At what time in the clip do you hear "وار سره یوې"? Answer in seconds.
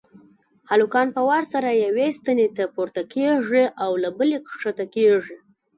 1.29-2.07